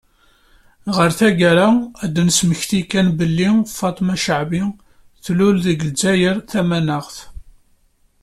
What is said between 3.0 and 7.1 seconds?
belli, Faṭma Caɛbi tlul deg Lezzayer Tamaneɣ.